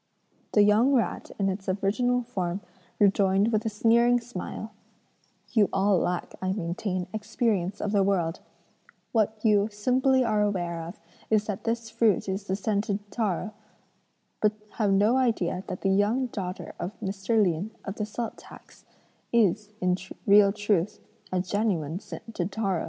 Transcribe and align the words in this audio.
"The 0.53 0.63
young 0.63 0.93
rat 0.93 1.29
in 1.37 1.47
its 1.47 1.69
original 1.69 2.23
form 2.23 2.61
rejoined 2.97 3.51
with 3.51 3.67
a 3.67 3.69
sneering 3.69 4.19
smile: 4.19 4.71
'You 5.51 5.69
all 5.71 5.99
lack, 5.99 6.33
I 6.41 6.53
maintain, 6.53 7.05
experience 7.13 7.79
of 7.79 7.91
the 7.91 8.01
world; 8.01 8.39
what 9.11 9.37
you 9.45 9.69
simply 9.69 10.23
are 10.25 10.41
aware 10.41 10.81
of 10.81 10.99
is 11.29 11.45
that 11.45 11.65
this 11.65 11.91
fruit 11.91 12.27
is 12.27 12.45
the 12.45 12.55
scented 12.55 13.11
taro, 13.11 13.53
but 14.41 14.53
have 14.71 14.91
no 14.91 15.17
idea 15.17 15.63
that 15.67 15.81
the 15.81 15.91
young 15.91 16.25
daughter 16.25 16.73
of 16.79 16.99
Mr. 16.99 17.39
Lin, 17.39 17.69
of 17.85 17.97
the 17.97 18.05
salt 18.07 18.37
tax, 18.39 18.85
is, 19.31 19.69
in 19.81 19.95
real 20.25 20.51
truth, 20.51 20.99
a 21.31 21.39
genuine 21.41 21.99
scented 21.99 22.51
taro.'" 22.51 22.79